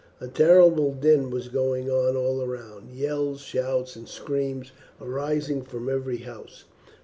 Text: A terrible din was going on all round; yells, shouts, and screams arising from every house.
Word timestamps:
A 0.19 0.27
terrible 0.27 0.93
din 0.93 1.29
was 1.29 1.47
going 1.47 1.87
on 1.91 2.17
all 2.17 2.43
round; 2.47 2.89
yells, 2.89 3.41
shouts, 3.41 3.95
and 3.95 4.09
screams 4.09 4.71
arising 4.99 5.61
from 5.61 5.87
every 5.89 6.17
house. 6.17 6.63